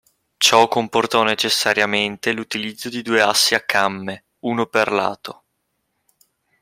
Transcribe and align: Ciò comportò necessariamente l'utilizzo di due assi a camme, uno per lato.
Ciò 0.37 0.67
comportò 0.67 1.21
necessariamente 1.21 2.31
l'utilizzo 2.33 2.89
di 2.89 3.03
due 3.03 3.21
assi 3.21 3.53
a 3.53 3.59
camme, 3.59 4.23
uno 4.39 4.65
per 4.65 4.91
lato. 4.91 5.43